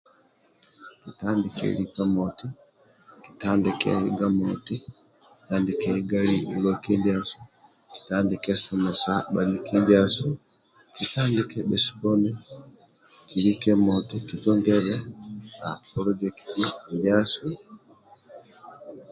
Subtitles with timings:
[3.23, 4.75] Kitandike lika moti
[5.43, 6.21] kitandike
[6.63, 7.37] loki ndiasu
[7.93, 10.27] kitandike egesa bhaniki ndiasu
[10.95, 11.59] kitandike
[13.43, 14.95] lika moti kitungebe
[15.91, 16.59] polojekiti
[16.95, 17.47] ndiasu